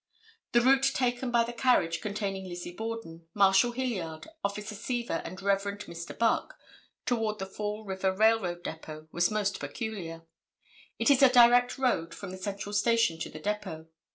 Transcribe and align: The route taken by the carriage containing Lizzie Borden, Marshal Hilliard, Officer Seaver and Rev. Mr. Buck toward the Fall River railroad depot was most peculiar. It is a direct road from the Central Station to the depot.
The 0.53 0.61
route 0.61 0.93
taken 0.95 1.29
by 1.29 1.43
the 1.43 1.53
carriage 1.53 2.01
containing 2.01 2.49
Lizzie 2.49 2.73
Borden, 2.73 3.27
Marshal 3.35 3.71
Hilliard, 3.71 4.27
Officer 4.43 4.73
Seaver 4.73 5.21
and 5.23 5.39
Rev. 5.39 5.61
Mr. 5.61 6.17
Buck 6.17 6.57
toward 7.05 7.37
the 7.37 7.45
Fall 7.45 7.85
River 7.85 8.11
railroad 8.11 8.63
depot 8.63 9.07
was 9.11 9.29
most 9.29 9.59
peculiar. 9.59 10.23
It 10.97 11.11
is 11.11 11.21
a 11.21 11.29
direct 11.29 11.77
road 11.77 12.15
from 12.15 12.31
the 12.31 12.37
Central 12.39 12.73
Station 12.73 13.19
to 13.19 13.29
the 13.29 13.37
depot. 13.39 13.89